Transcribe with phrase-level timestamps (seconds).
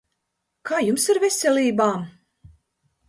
[0.69, 2.09] Kā jums ar veselībām?